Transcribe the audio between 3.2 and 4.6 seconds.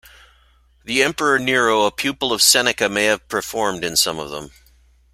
performed in some of them.